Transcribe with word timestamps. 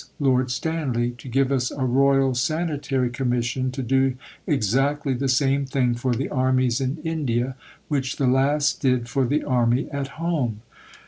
Lord 0.19 0.49
Stanley, 0.49 1.11
to 1.19 1.27
give 1.27 1.51
us 1.51 1.69
a 1.69 1.85
Royal 1.85 2.33
Sanitary 2.33 3.11
Commission 3.11 3.69
to 3.73 3.83
do 3.83 4.15
exactly 4.47 5.13
the 5.13 5.29
same 5.29 5.63
thing 5.67 5.93
for 5.93 6.15
the 6.15 6.27
Armies 6.29 6.81
in 6.81 6.97
India 7.03 7.55
which 7.87 8.15
the 8.15 8.25
last 8.25 8.81
did 8.81 9.07
for 9.07 9.25
the 9.27 9.43
Army 9.43 9.91
at 9.91 10.17
home. 10.17 10.63